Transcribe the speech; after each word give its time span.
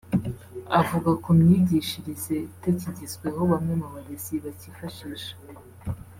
Avuga 0.79 1.11
ku 1.23 1.29
myigishirize 1.39 2.35
itakigezweho 2.51 3.41
bamwe 3.51 3.73
mu 3.81 3.87
barezi 3.93 4.35
bacyifashisha 4.43 5.33